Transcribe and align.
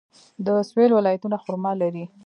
د 0.45 0.47
سویل 0.69 0.91
ولایتونه 0.95 1.35
خرما 1.43 1.71
لري. 1.81 2.05